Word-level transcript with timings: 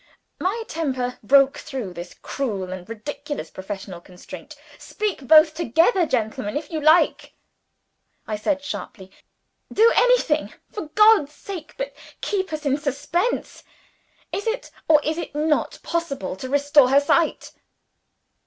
My 0.39 0.55
impatience 0.63 1.19
broke 1.21 1.59
through 1.59 1.93
this 1.93 2.15
cruel 2.23 2.73
and 2.73 2.89
ridiculous 2.89 3.51
professional 3.51 4.03
restraint. 4.09 4.55
"Speak 4.79 5.27
both 5.27 5.53
together, 5.53 6.07
gentlemen, 6.07 6.57
if 6.57 6.71
you 6.71 6.81
like!" 6.81 7.33
I 8.25 8.35
said 8.35 8.63
sharply. 8.63 9.11
"Do 9.71 9.93
anything, 9.95 10.55
for 10.71 10.87
God's 10.95 11.33
sake, 11.33 11.75
but 11.77 11.93
keep 12.19 12.51
us 12.51 12.65
in 12.65 12.79
suspense. 12.79 13.61
Is 14.31 14.47
it, 14.47 14.71
or 14.87 14.99
is 15.03 15.19
it 15.19 15.35
not, 15.35 15.77
possible 15.83 16.35
to 16.37 16.49
restore 16.49 16.89
her 16.89 16.99
sight?" 16.99 17.51